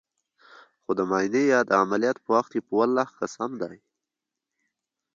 [0.81, 3.81] خو د معاينې يا د عمليات په وخت په ولله قسم ديه.